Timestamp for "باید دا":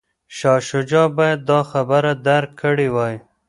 1.17-1.59